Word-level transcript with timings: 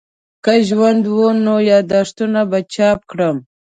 که 0.43 0.53
ژوند 0.67 1.03
وو 1.13 1.27
نو 1.45 1.55
یادښتونه 1.71 2.41
به 2.49 2.59
چاپ 2.73 2.99
کړم. 3.11 3.37